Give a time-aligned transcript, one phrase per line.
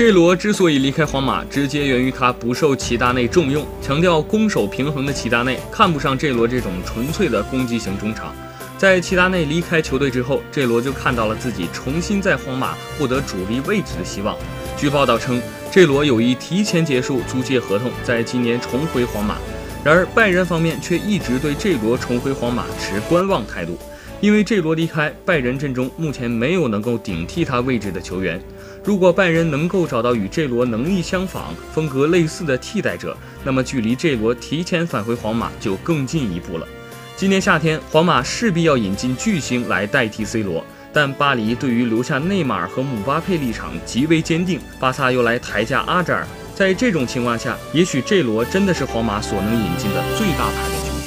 [0.00, 3.66] 这罗之所以离开皇马，直接源于他不受齐达内重用。
[3.82, 8.34] 强调攻守平衡的齐达内看不上这罗这种纯粹的攻击型中场。
[8.78, 14.34] 在齐达内离开球队之后，这罗就看到了自己重新在皇马获得主力位置的希望。
[14.74, 15.38] 据报道称，
[15.70, 19.36] 这罗有意提前结束租借合同，在今年重回皇马。
[19.84, 23.78] 然而，拜仁方面却一直对这罗重回皇马持观望态度。
[24.20, 28.38] 因为这罗离开拜仁阵中，目前没有能够顶替他位置的球员。
[28.84, 36.68] 如果拜仁能够找到与这罗能力相仿、风格类似的替代者，那么距离这罗提前返回皇马就更进一步了。
[37.16, 44.60] 今年夏天，皇马势必要引进巨星来代替 C 罗，但巴黎对于留下内马尔和姆巴佩立场极为坚定。
[44.78, 50.99] 巴萨又来抬价阿扎尔，在这种情况下，也许这罗真的是皇马所能引进的最大牌的球员。